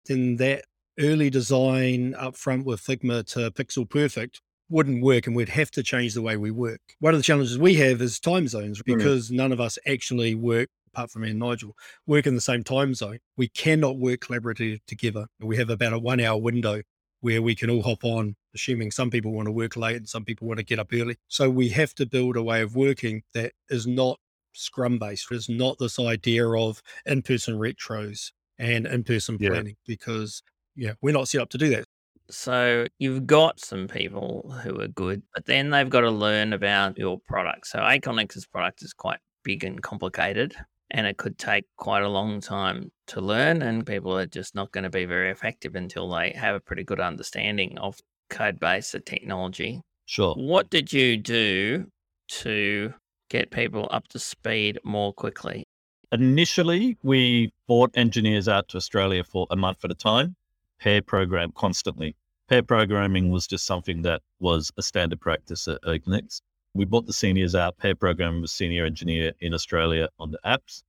[0.08, 0.66] then that
[1.00, 5.84] early design up front with Figma to pixel perfect wouldn't work and we'd have to
[5.84, 6.82] change the way we work.
[7.00, 9.38] One of the challenges we have is time zones because mm-hmm.
[9.38, 11.76] none of us actually work, apart from me and Nigel,
[12.08, 13.20] work in the same time zone.
[13.38, 15.28] We cannot work collaboratively together.
[15.40, 16.82] We have about a one hour window
[17.22, 20.26] where we can all hop on, assuming some people want to work late and some
[20.26, 21.16] people want to get up early.
[21.28, 24.20] So we have to build a way of working that is not
[24.54, 29.50] scrum based, is not this idea of in person retros and in person yeah.
[29.50, 30.44] planning because
[30.76, 31.86] yeah, we're not set up to do that.
[32.30, 36.98] So you've got some people who are good, but then they've got to learn about
[36.98, 37.68] your product.
[37.68, 40.56] So Aconex's product is quite big and complicated,
[40.92, 43.62] and it could take quite a long time to learn.
[43.62, 46.84] And people are just not going to be very effective until they have a pretty
[46.84, 49.82] good understanding of code base, the technology.
[50.06, 50.34] Sure.
[50.36, 51.88] What did you do
[52.30, 52.94] to
[53.30, 55.66] get people up to speed more quickly?
[56.12, 60.36] Initially, we brought engineers out to Australia for a month at a time
[60.84, 62.14] pair program constantly.
[62.50, 66.42] Pair programming was just something that was a standard practice at Aconex.
[66.74, 67.78] We brought the seniors out.
[67.78, 70.84] Pair program was senior engineer in Australia on the apps.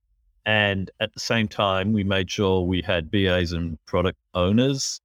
[0.45, 4.99] And at the same time, we made sure we had BAs and product owners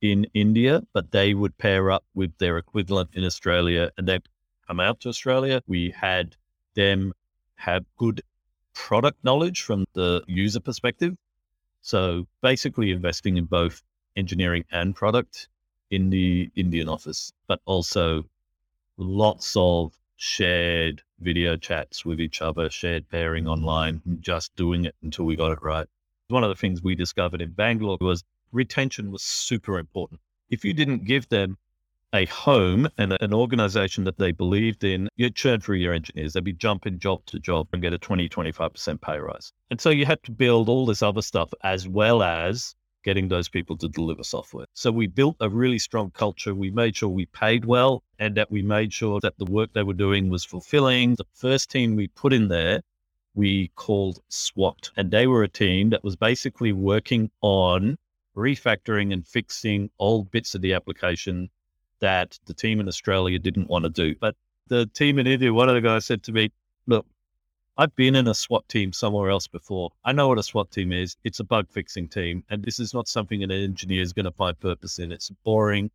[0.00, 4.28] in India, but they would pair up with their equivalent in Australia and they'd
[4.68, 5.60] come out to Australia.
[5.66, 6.36] We had
[6.76, 7.12] them
[7.56, 8.22] have good
[8.74, 11.16] product knowledge from the user perspective.
[11.82, 13.82] So basically investing in both
[14.16, 15.48] engineering and product
[15.90, 18.24] in the Indian office, but also
[18.96, 25.24] lots of shared video chats with each other, shared pairing online, just doing it until
[25.24, 25.86] we got it right.
[26.28, 30.20] One of the things we discovered in Bangalore was retention was super important.
[30.50, 31.56] If you didn't give them
[32.12, 36.32] a home and an organization that they believed in, you'd churn through your engineers.
[36.32, 39.52] They'd be jumping job to job and get a 20, 25% pay rise.
[39.70, 43.48] And so you had to build all this other stuff as well as getting those
[43.48, 44.66] people to deliver software.
[44.74, 46.54] So we built a really strong culture.
[46.54, 49.82] We made sure we paid well and that we made sure that the work they
[49.82, 51.14] were doing was fulfilling.
[51.14, 52.82] The first team we put in there,
[53.34, 57.96] we called SWAT, and they were a team that was basically working on
[58.36, 61.48] refactoring and fixing old bits of the application
[62.00, 64.14] that the team in Australia didn't want to do.
[64.20, 64.34] But
[64.68, 66.50] the team in India, one of the guys said to me,
[66.86, 67.06] Look,
[67.80, 69.90] I've been in a SWAT team somewhere else before.
[70.04, 71.16] I know what a SWAT team is.
[71.24, 72.44] It's a bug fixing team.
[72.50, 75.10] And this is not something an engineer is going to find purpose in.
[75.10, 75.90] It's boring.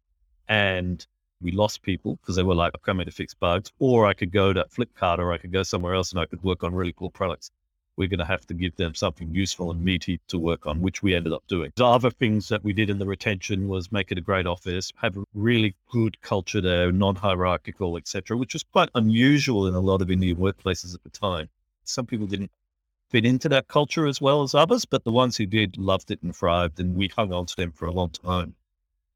[0.48, 1.06] And
[1.44, 3.72] we lost people because they were like, I'm coming to fix bugs.
[3.78, 6.44] Or I could go to Flipkart or I could go somewhere else and I could
[6.44, 7.52] work on really cool products.
[7.98, 11.04] We're going to have to give them something useful and meaty to work on, which
[11.04, 11.72] we ended up doing.
[11.76, 14.92] The other things that we did in the retention was make it a great office,
[14.96, 20.02] have a really good culture there, non-hierarchical, etc., which was quite unusual in a lot
[20.02, 21.48] of Indian workplaces at the time.
[21.86, 22.52] Some people didn't
[23.10, 26.22] fit into that culture as well as others, but the ones who did loved it
[26.24, 28.56] and thrived, and we hung on to them for a long time.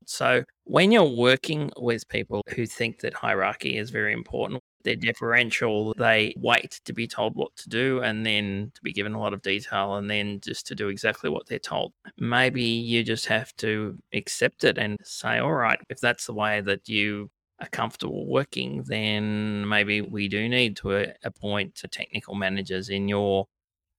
[0.06, 5.94] So, when you're working with people who think that hierarchy is very important, they're deferential,
[5.98, 9.34] they wait to be told what to do and then to be given a lot
[9.34, 11.94] of detail and then just to do exactly what they're told.
[12.18, 16.62] Maybe you just have to accept it and say, all right, if that's the way
[16.62, 17.30] that you
[17.62, 23.48] are comfortable working, then maybe we do need to uh, appoint technical managers in your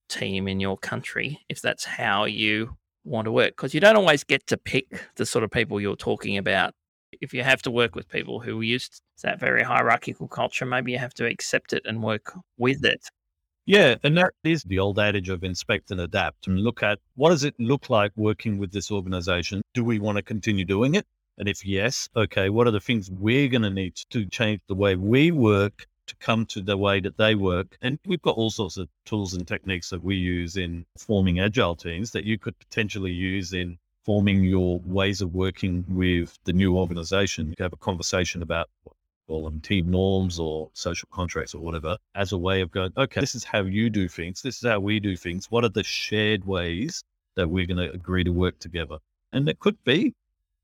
[0.09, 3.51] team in your country if that's how you want to work.
[3.51, 6.75] Because you don't always get to pick the sort of people you're talking about.
[7.21, 10.99] If you have to work with people who used that very hierarchical culture, maybe you
[10.99, 13.03] have to accept it and work with it.
[13.67, 17.31] Yeah, and that is the old adage of inspect and adapt and look at what
[17.31, 19.63] does it look like working with this organization?
[19.75, 21.07] Do we want to continue doing it?
[21.39, 24.75] And if yes, okay, what are the things we're going to need to change the
[24.75, 27.77] way we work to come to the way that they work?
[27.83, 31.77] And we've got all sorts of tools and techniques that we use in forming agile
[31.77, 36.77] teams that you could potentially use in forming your ways of working with the new
[36.77, 37.55] organization.
[37.59, 38.69] You have a conversation about
[39.31, 43.21] call them team norms or social contracts or whatever, as a way of going, okay,
[43.21, 44.43] this is how you do things.
[44.43, 45.49] This is how we do things.
[45.51, 47.05] What are the shared ways
[47.37, 48.99] that we're going to agree to work together?
[49.33, 50.15] And it could be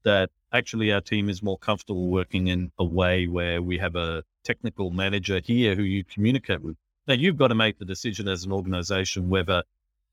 [0.07, 4.23] that actually our team is more comfortable working in a way where we have a
[4.45, 6.77] technical manager here who you communicate with.
[7.09, 9.65] Now you've got to make the decision as an organization whether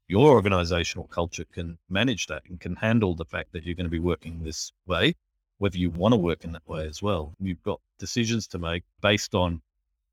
[0.07, 3.99] your organizational culture can manage that and can handle the fact that you're going to
[3.99, 5.13] be working this way,
[5.59, 7.35] whether you want to work in that way as well.
[7.39, 9.61] You've got decisions to make based on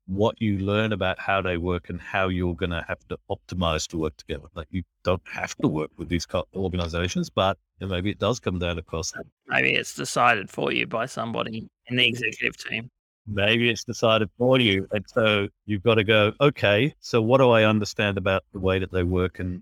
[0.07, 3.87] what you learn about how they work and how you're going to have to optimize
[3.87, 4.47] to work together.
[4.55, 8.75] Like you don't have to work with these organizations, but maybe it does come down
[8.75, 9.15] to cost.
[9.47, 12.89] Maybe it's decided for you by somebody in the executive team.
[13.27, 14.87] Maybe it's decided for you.
[14.91, 18.79] And so you've got to go, okay, so what do I understand about the way
[18.79, 19.61] that they work and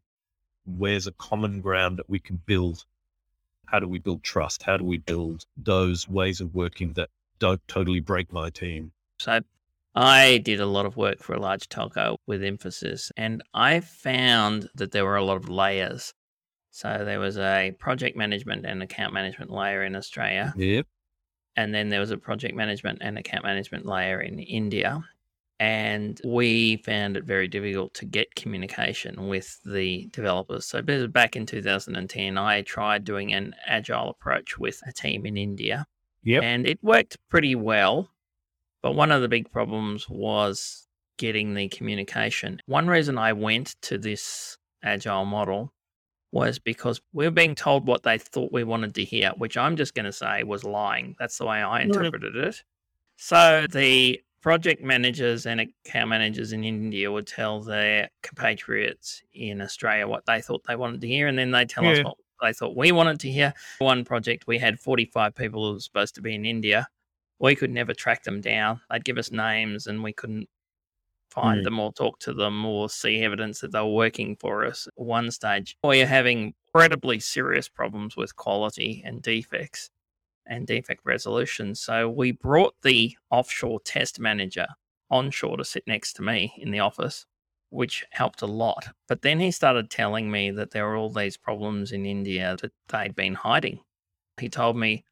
[0.65, 2.85] where's a common ground that we can build?
[3.65, 4.63] How do we build trust?
[4.63, 8.91] How do we build those ways of working that don't totally break my team?
[9.19, 9.41] So
[9.95, 14.69] I did a lot of work for a large telco with Infosys, and I found
[14.75, 16.13] that there were a lot of layers.
[16.71, 20.53] So there was a project management and account management layer in Australia.
[20.55, 20.85] Yep.
[21.55, 25.01] And then there was a project management and account management layer in India.
[25.59, 30.65] And we found it very difficult to get communication with the developers.
[30.65, 35.85] So back in 2010, I tried doing an agile approach with a team in India.
[36.23, 36.43] Yep.
[36.43, 38.09] And it worked pretty well
[38.81, 40.87] but one of the big problems was
[41.17, 42.61] getting the communication.
[42.65, 45.73] One reason I went to this agile model
[46.31, 49.75] was because we are being told what they thought we wanted to hear, which I'm
[49.75, 51.15] just going to say was lying.
[51.19, 52.63] That's the way I interpreted it.
[53.17, 60.07] So the project managers and account managers in India would tell their compatriots in Australia
[60.07, 61.91] what they thought they wanted to hear, and then they tell yeah.
[61.91, 63.53] us what they thought we wanted to hear.
[63.79, 66.87] One project, we had 45 people who were supposed to be in India
[67.39, 68.81] we could never track them down.
[68.89, 70.47] They'd give us names and we couldn't
[71.29, 71.63] find mm.
[71.63, 74.93] them or talk to them or see evidence that they were working for us at
[74.95, 75.77] one stage.
[75.83, 79.89] We are having incredibly serious problems with quality and defects
[80.45, 81.75] and defect resolution.
[81.75, 84.67] So we brought the offshore test manager
[85.09, 87.25] onshore to sit next to me in the office,
[87.69, 88.89] which helped a lot.
[89.07, 92.71] But then he started telling me that there were all these problems in India that
[92.87, 93.79] they'd been hiding.
[94.39, 95.03] He told me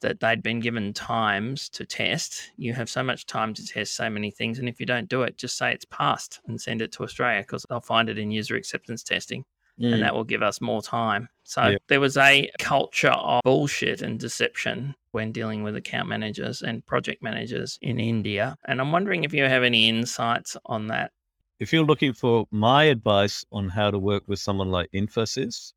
[0.00, 2.50] that they'd been given times to test.
[2.56, 4.58] You have so much time to test so many things.
[4.58, 7.40] And if you don't do it, just say it's passed and send it to Australia
[7.40, 9.44] because they'll find it in user acceptance testing.
[9.80, 9.94] Mm.
[9.94, 11.28] And that will give us more time.
[11.42, 11.82] So yep.
[11.88, 17.22] there was a culture of bullshit and deception when dealing with account managers and project
[17.22, 18.56] managers in India.
[18.66, 21.12] And I'm wondering if you have any insights on that.
[21.60, 25.72] If you're looking for my advice on how to work with someone like Infosys,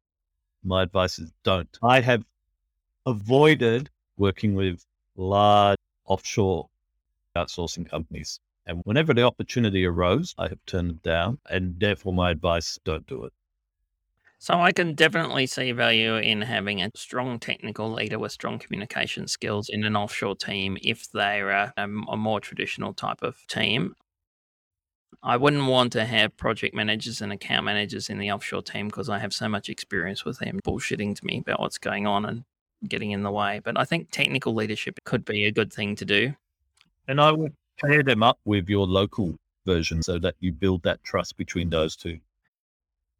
[0.63, 1.69] my advice is don't.
[1.82, 2.23] I have
[3.06, 4.84] avoided working with
[5.15, 6.69] large offshore
[7.36, 8.39] outsourcing companies.
[8.65, 11.39] And whenever the opportunity arose, I have turned it down.
[11.49, 13.34] And therefore, my advice don't do it.
[14.39, 19.27] So I can definitely see value in having a strong technical leader with strong communication
[19.27, 23.95] skills in an offshore team if they're a, um, a, more traditional type of team.
[25.23, 29.10] I wouldn't want to have project managers and account managers in the offshore team because
[29.10, 32.43] I have so much experience with them bullshitting to me about what's going on and
[32.87, 33.61] getting in the way.
[33.63, 36.33] But I think technical leadership could be a good thing to do.
[37.07, 39.35] And I would pair them up with your local
[39.65, 42.19] version so that you build that trust between those two.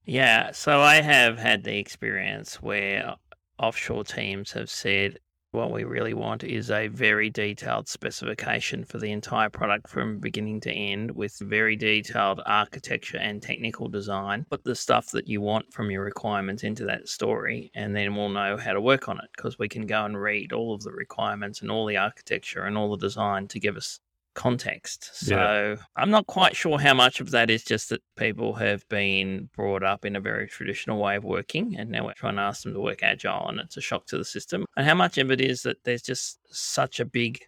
[0.05, 0.51] Yeah.
[0.51, 3.15] So I have had the experience where
[3.59, 5.19] offshore teams have said,
[5.51, 10.60] what we really want is a very detailed specification for the entire product from beginning
[10.62, 14.45] to end with very detailed architecture and technical design.
[14.49, 18.29] Put the stuff that you want from your requirements into that story, and then we'll
[18.29, 20.91] know how to work on it because we can go and read all of the
[20.91, 23.99] requirements and all the architecture and all the design to give us
[24.38, 25.10] context.
[25.13, 25.84] So yeah.
[25.95, 29.84] I'm not quite sure how much of that is just that people have been brought
[29.84, 32.73] up in a very traditional way of working and now we're trying to ask them
[32.75, 34.63] to work agile and it's a shock to the system.
[34.77, 37.42] And how much of it is that there's just such a big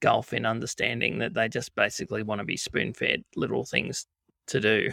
[0.00, 4.04] gulf in understanding that they just basically want to be spoon fed little things
[4.48, 4.90] to do.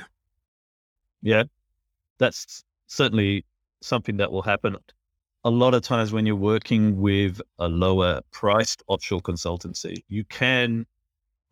[1.24, 1.46] Yeah,
[2.20, 3.46] that's certainly
[3.82, 4.78] something that will happen.
[5.44, 10.86] A lot of times when you're working with a lower priced offshore consultancy, you can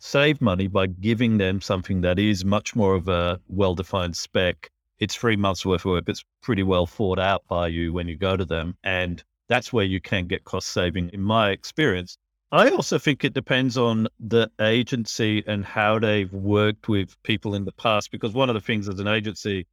[0.04, 4.70] save money by giving them something that is much more of a well defined spec.
[5.00, 6.10] It's three months worth of work.
[6.10, 8.76] It's pretty well thought out by you when you go to them.
[8.84, 12.18] And that's where you can get cost saving, in my experience.
[12.52, 17.64] I also think it depends on the agency and how they've worked with people in
[17.64, 19.66] the past, because one of the things as an agency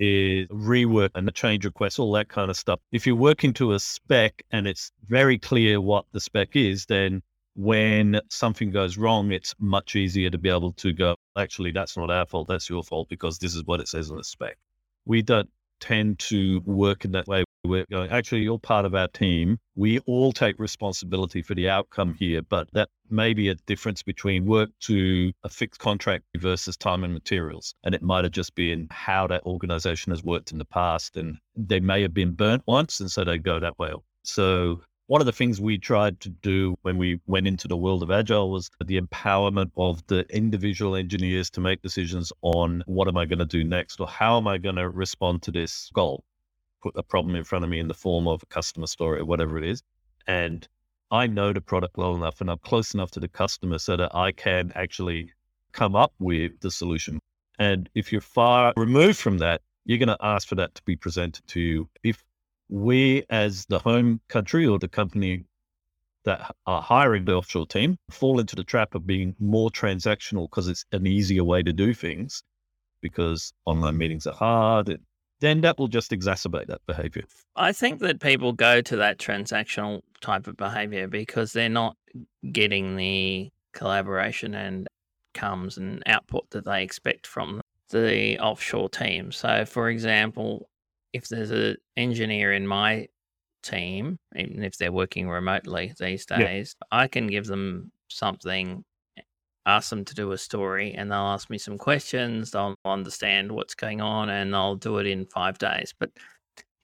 [0.00, 2.80] is rework and the change requests, all that kind of stuff.
[2.90, 7.22] If you're working to a spec and it's very clear what the spec is, then
[7.58, 12.08] when something goes wrong, it's much easier to be able to go, actually, that's not
[12.08, 12.46] our fault.
[12.46, 14.56] That's your fault because this is what it says on the spec.
[15.06, 15.50] We don't
[15.80, 17.42] tend to work in that way.
[17.64, 19.58] We're going, actually, you're part of our team.
[19.74, 24.46] We all take responsibility for the outcome here, but that may be a difference between
[24.46, 27.74] work to a fixed contract versus time and materials.
[27.82, 31.16] And it might have just been how that organization has worked in the past.
[31.16, 33.92] And they may have been burnt once, and so they go that way.
[34.22, 38.02] So one of the things we tried to do when we went into the world
[38.02, 43.16] of agile was the empowerment of the individual engineers to make decisions on what am
[43.16, 46.24] I going to do next or how am I going to respond to this goal?
[46.82, 49.24] Put a problem in front of me in the form of a customer story or
[49.24, 49.82] whatever it is.
[50.26, 50.68] And
[51.10, 54.14] i know the product well enough and i'm close enough to the customer so that
[54.14, 55.32] i can actually
[55.72, 57.18] come up with the solution.
[57.58, 60.94] And if you're far removed from that you're going to ask for that to be
[60.94, 61.88] presented to you.
[62.04, 62.22] If
[62.68, 65.44] we as the home country or the company
[66.24, 70.68] that are hiring the offshore team fall into the trap of being more transactional because
[70.68, 72.42] it's an easier way to do things
[73.00, 75.00] because online meetings are hard and
[75.40, 77.22] then that will just exacerbate that behavior.
[77.54, 81.96] I think that people go to that transactional type of behavior because they're not
[82.50, 84.88] getting the collaboration and
[85.34, 87.60] comes and output that they expect from
[87.90, 89.30] the offshore team.
[89.30, 90.68] So, for example,
[91.18, 93.08] if there's an engineer in my
[93.62, 96.98] team, even if they're working remotely these days, yeah.
[96.98, 98.84] I can give them something,
[99.16, 99.22] eh,
[99.66, 102.50] ask them to do a story, and they'll ask me some questions.
[102.50, 105.92] They'll understand what's going on, and I'll do it in five days.
[105.98, 106.10] But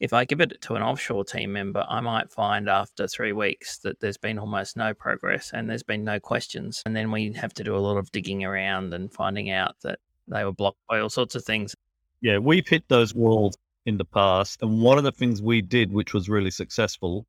[0.01, 3.78] if I give it to an offshore team member, I might find after three weeks
[3.78, 6.82] that there's been almost no progress and there's been no questions.
[6.85, 10.01] And then we have to do a lot of digging around and finding out that
[10.28, 11.74] they were blocked by all sorts of things.
[12.20, 13.57] Yeah, we've hit those walls
[13.87, 14.62] in the past.
[14.62, 17.26] And one of the things we did, which was really successful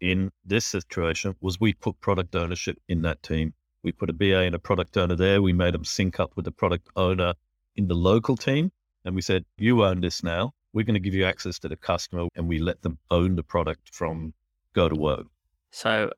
[0.00, 3.52] in this situation, was we put product ownership in that team.
[3.82, 5.42] We put a BA and a product owner there.
[5.42, 7.34] We made them sync up with the product owner
[7.76, 8.72] in the local team.
[9.04, 10.52] And we said, you own this now.
[10.72, 12.26] We're going to give you access to the customer.
[12.34, 14.34] And we let them own the product from
[14.74, 15.26] go to work.
[15.70, 16.10] So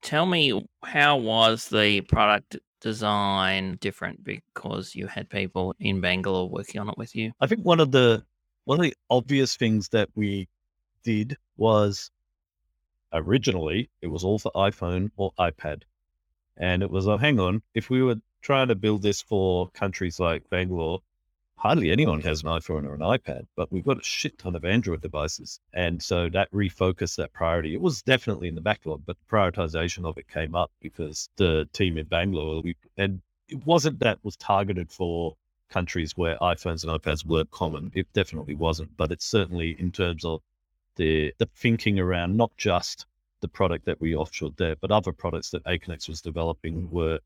[0.00, 6.80] tell me, how was the product design different because you had people in Bangalore working
[6.80, 7.32] on it with you?
[7.40, 8.24] I think one of the
[8.64, 10.48] one of the obvious things that we
[11.02, 12.10] did was
[13.12, 15.82] originally it was all for iPhone or iPad.
[16.56, 20.20] And it was, oh, hang on, if we were trying to build this for countries
[20.20, 21.00] like Bangalore,
[21.56, 24.64] hardly anyone has an iPhone or an iPad, but we've got a shit ton of
[24.64, 25.60] Android devices.
[25.72, 27.74] And so that refocused that priority.
[27.74, 31.68] It was definitely in the backlog, but the prioritization of it came up because the
[31.72, 35.36] team in Bangalore, we, and it wasn't that was targeted for
[35.72, 37.90] countries where iPhones and iPads were common.
[37.94, 40.42] It definitely wasn't, but it's certainly in terms of
[40.96, 43.06] the the thinking around not just
[43.42, 47.18] the product that we offshored there, but other products that Aconex was developing were,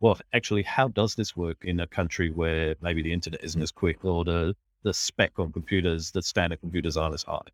[0.00, 3.70] well, actually, how does this work in a country where maybe the internet isn't as
[3.70, 7.48] quick or the, the spec on computers, the standard computers aren't as high?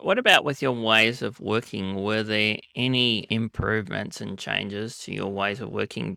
[0.00, 2.02] What about with your ways of working?
[2.02, 6.16] Were there any improvements and changes to your ways of working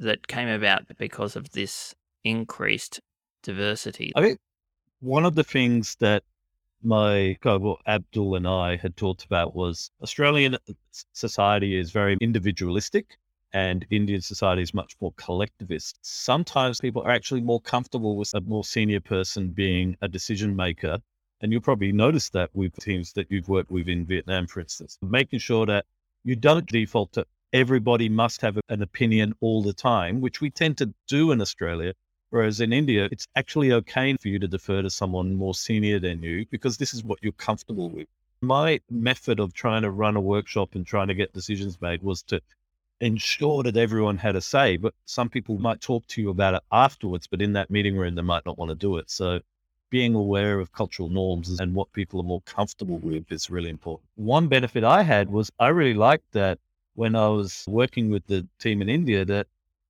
[0.00, 1.94] that came about because of this
[2.24, 3.00] increased
[3.42, 4.12] diversity.
[4.16, 4.38] I think
[5.00, 6.22] one of the things that
[6.82, 10.58] my co Abdul and I had talked about was Australian uh,
[11.12, 13.18] society is very individualistic
[13.52, 15.98] and Indian society is much more collectivist.
[16.02, 20.98] Sometimes people are actually more comfortable with a more senior person being a decision maker.
[21.40, 24.98] And you'll probably notice that with teams that you've worked with in Vietnam, for instance,
[25.02, 25.86] making sure that
[26.24, 30.76] you don't default to everybody must have an opinion all the time, which we tend
[30.78, 31.94] to do in Australia.
[32.30, 36.22] Whereas in India, it's actually okay for you to defer to someone more senior than
[36.22, 38.06] you because this is what you're comfortable with.
[38.42, 42.22] My method of trying to run a workshop and trying to get decisions made was
[42.24, 42.40] to
[43.00, 44.76] ensure that everyone had a say.
[44.76, 48.14] But some people might talk to you about it afterwards, but in that meeting room,
[48.14, 49.10] they might not want to do it.
[49.10, 49.40] So
[49.90, 54.08] being aware of cultural norms and what people are more comfortable with is really important.
[54.16, 56.58] One benefit I had was I really liked that
[56.94, 59.46] when I was working with the team in India that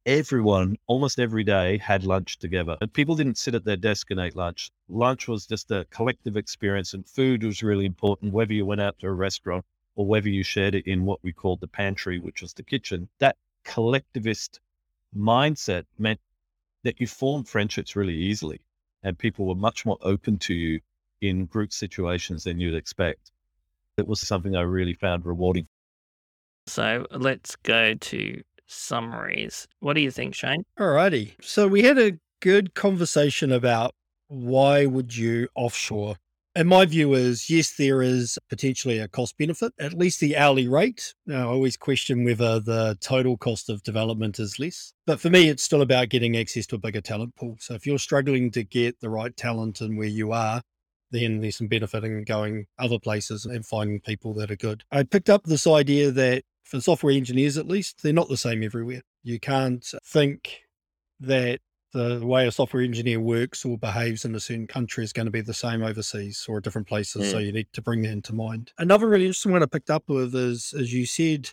[0.07, 2.77] everyone almost every day had lunch together.
[2.81, 4.71] And people didn't sit at their desk and ate lunch.
[4.89, 8.99] Lunch was just a collective experience, and food was really important, whether you went out
[9.01, 9.65] to a restaurant
[9.97, 13.09] or whether you shared it in what we called the pantry, which was the kitchen.
[13.19, 14.61] That collectivist
[15.17, 16.21] mindset meant
[16.85, 18.61] that you formed friendships really easily,
[19.03, 20.81] and people were much more open to you
[21.21, 23.33] in group situations than you'd expect.
[23.97, 25.67] It was something I really found rewarding.
[26.69, 29.67] So let's go to summaries.
[29.81, 30.65] What do you think, Shane?
[30.79, 31.33] Alrighty.
[31.41, 33.95] So we had a good conversation about
[34.29, 36.17] why would you offshore
[36.59, 40.67] And my view is yes, there is potentially a cost benefit, at least the hourly
[40.67, 41.15] rate.
[41.25, 44.93] Now, I always question whether the total cost of development is less.
[45.07, 47.57] But for me, it's still about getting access to a bigger talent pool.
[47.61, 50.61] So if you're struggling to get the right talent and where you are,
[51.13, 54.83] then there's some benefit in going other places and finding people that are good.
[54.91, 58.63] I picked up this idea that for software engineers, at least, they're not the same
[58.63, 59.03] everywhere.
[59.23, 60.61] You can't think
[61.21, 61.61] that
[61.95, 65.33] the way a software engineer works or behaves in a certain country is going to
[65.33, 67.25] be the same overseas or different places.
[67.25, 67.31] Mm.
[67.31, 68.73] So you need to bring that into mind.
[68.79, 71.51] Another really interesting one I picked up with is, as you said,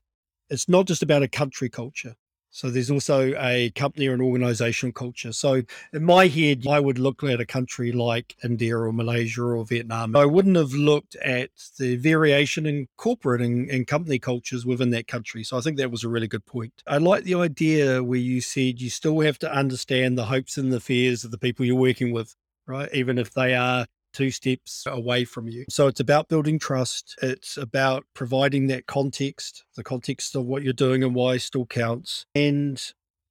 [0.49, 2.15] it's not just about a country culture.
[2.55, 5.33] So there's also a company or an organizational culture.
[5.33, 9.65] So in my head, I would look at a country like India or Malaysia or
[9.65, 10.15] Vietnam.
[10.15, 15.05] I wouldn't have looked at the variation in corporate and, and company cultures within that
[15.05, 15.43] country.
[15.43, 16.71] So I think that was a really good point.
[16.87, 20.71] I like the idea where you said you still have to understand the hopes and
[20.71, 22.37] the fears of the people you're working with,
[22.67, 22.89] right?
[22.93, 23.85] Even if they are
[24.15, 25.65] two steps away from you.
[25.69, 27.15] So it's about building trust.
[27.21, 32.25] It's about providing that context, the context of what you're doing and why still counts.
[32.33, 32.81] And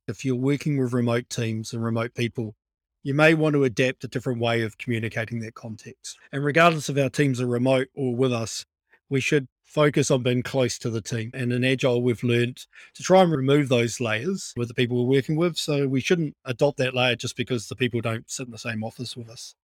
[0.07, 2.55] if you're working with remote teams and remote people,
[3.03, 6.19] you may want to adapt a different way of communicating that context.
[6.33, 8.65] And regardless of our teams are remote or with us,
[9.09, 11.31] we should focus on being close to the team.
[11.35, 12.65] And in Agile, we've learned
[12.95, 15.57] to try and remove those layers with the people we're working with.
[15.57, 18.85] So we shouldn't adopt that layer just because the people don't sit in the same
[18.85, 19.55] office with us.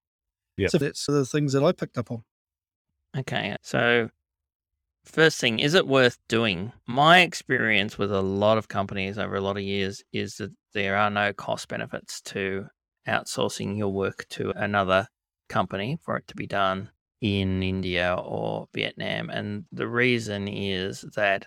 [0.61, 0.69] Yeah.
[0.69, 2.23] So that's the things that I picked up on.
[3.17, 3.57] Okay.
[3.63, 4.11] So,
[5.05, 6.73] first thing, is it worth doing?
[6.87, 10.97] My experience with a lot of companies over a lot of years is that there
[10.97, 12.67] are no cost benefits to
[13.09, 15.09] outsourcing your work to another
[15.49, 16.91] company for it to be done
[17.23, 19.31] in India or Vietnam.
[19.31, 21.47] And the reason is that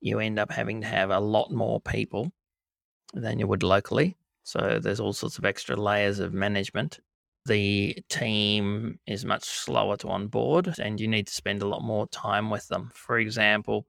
[0.00, 2.32] you end up having to have a lot more people
[3.14, 4.16] than you would locally.
[4.42, 6.98] So there's all sorts of extra layers of management
[7.46, 12.06] the team is much slower to onboard and you need to spend a lot more
[12.08, 12.90] time with them.
[12.94, 13.86] For example,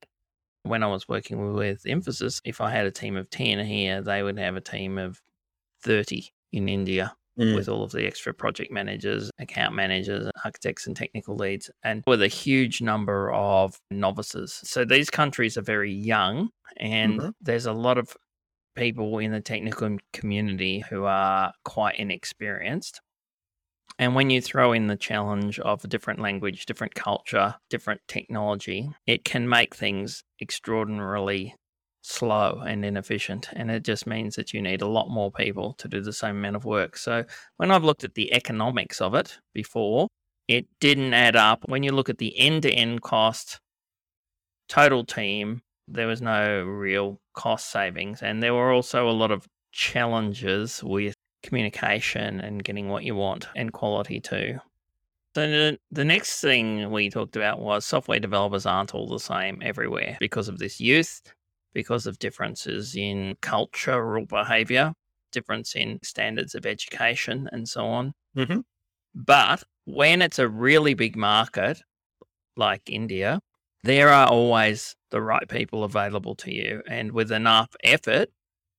[0.64, 4.24] when I was working with Infosys, if I had a team of 10 here, they
[4.24, 5.22] would have a team of
[5.84, 7.56] 30 in India mm.
[7.56, 12.22] with all of the extra project managers, account managers, architects, and technical leads, and with
[12.22, 14.60] a huge number of novices.
[14.64, 17.30] So these countries are very young, and mm-hmm.
[17.42, 18.16] there's a lot of
[18.76, 23.02] people in the technical community who are quite inexperienced.
[24.00, 28.90] And when you throw in the challenge of a different language, different culture, different technology,
[29.06, 31.56] it can make things extraordinarily
[32.02, 33.50] slow and inefficient.
[33.54, 36.38] And it just means that you need a lot more people to do the same
[36.38, 36.98] amount of work.
[36.98, 37.24] So
[37.58, 40.08] when I've looked at the economics of it before,
[40.48, 41.64] it didn't add up.
[41.68, 43.60] When you look at the end to end cost,
[44.68, 48.22] total team, there was no real cost savings.
[48.22, 53.48] And there were also a lot of challenges with communication and getting what you want
[53.56, 54.58] and quality too.
[55.36, 59.62] So the, the next thing we talked about was software developers aren't all the same
[59.64, 61.22] everywhere because of this youth,
[61.74, 64.94] because of differences in cultural behavior,
[65.32, 68.14] difference in standards of education, and so on.
[68.38, 68.60] Mm-hmm.
[69.16, 71.82] But when it's a really big market
[72.56, 73.40] like India,
[73.84, 76.84] there are always the right people available to you.
[76.88, 78.30] And with enough effort,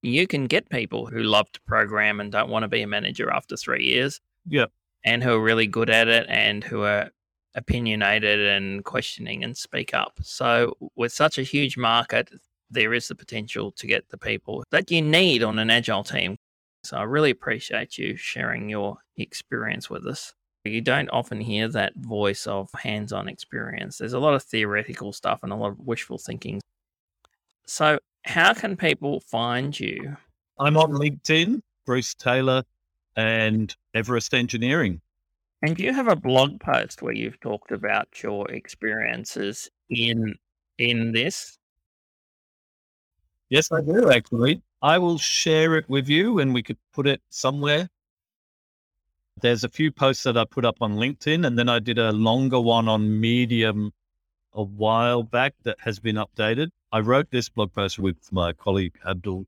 [0.05, 3.31] you can get people who love to program and don't want to be a manager
[3.31, 4.21] after three years.
[4.47, 4.71] Yep.
[5.05, 7.11] And who are really good at it and who are
[7.55, 10.19] opinionated and questioning and speak up.
[10.23, 12.31] So, with such a huge market,
[12.71, 16.37] there is the potential to get the people that you need on an agile team.
[16.85, 20.35] So, I really appreciate you sharing your experience with us.
[20.65, 23.99] You don't often hear that voice of hands on experience.
[23.99, 26.61] There's a lot of theoretical stuff and a lot of wishful thinking.
[27.67, 30.17] So, how can people find you?
[30.59, 32.65] I'm on LinkedIn, Bruce Taylor,
[33.17, 35.01] and Everest Engineering.
[35.63, 40.35] And you have a blog post where you've talked about your experiences in
[40.79, 41.59] in this?
[43.49, 44.63] Yes, I do actually.
[44.83, 47.89] I will share it with you and we could put it somewhere.
[49.41, 52.13] There's a few posts that I put up on LinkedIn and then I did a
[52.13, 53.93] longer one on Medium
[54.53, 56.71] a while back that has been updated.
[56.95, 59.47] I wrote this blog post with my colleague Abdul,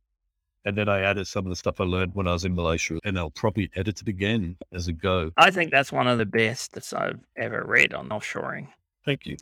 [0.65, 2.99] and then I added some of the stuff I learned when I was in Malaysia,
[3.05, 5.31] and I'll probably edit it again as a go.
[5.37, 8.67] I think that's one of the best that I've ever read on offshoring.
[9.05, 9.37] Thank you.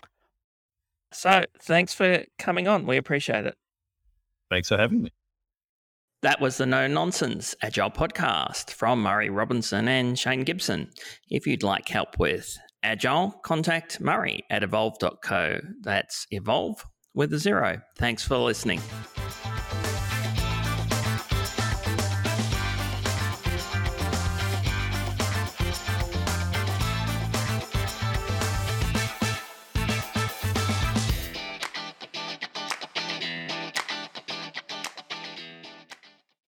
[1.13, 2.85] So thanks for coming on.
[2.85, 3.57] We appreciate it.
[4.51, 5.11] Thanks for having me.
[6.21, 10.91] That was the No Nonsense Agile podcast from Murray Robinson and Shane Gibson.
[11.31, 15.61] If you'd like help with Agile, contact Murray at evolve.co.
[15.81, 16.85] That's evolve
[17.15, 17.81] with a zero.
[17.97, 18.81] Thanks for listening.